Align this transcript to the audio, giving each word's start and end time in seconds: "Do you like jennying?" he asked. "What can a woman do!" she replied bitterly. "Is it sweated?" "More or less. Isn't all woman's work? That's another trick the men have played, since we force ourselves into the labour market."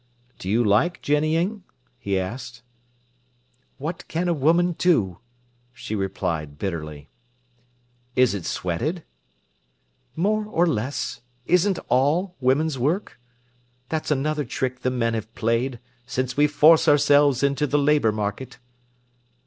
"Do 0.39 0.49
you 0.49 0.63
like 0.63 1.03
jennying?" 1.03 1.61
he 1.99 2.17
asked. 2.17 2.63
"What 3.77 4.07
can 4.07 4.27
a 4.27 4.33
woman 4.33 4.71
do!" 4.71 5.19
she 5.73 5.93
replied 5.93 6.57
bitterly. 6.57 7.07
"Is 8.15 8.33
it 8.33 8.47
sweated?" 8.47 9.03
"More 10.15 10.47
or 10.47 10.65
less. 10.65 11.21
Isn't 11.45 11.77
all 11.87 12.35
woman's 12.39 12.79
work? 12.79 13.19
That's 13.89 14.09
another 14.09 14.43
trick 14.43 14.79
the 14.79 14.89
men 14.89 15.13
have 15.13 15.31
played, 15.35 15.79
since 16.07 16.35
we 16.35 16.47
force 16.47 16.87
ourselves 16.87 17.43
into 17.43 17.67
the 17.67 17.77
labour 17.77 18.11
market." 18.11 18.57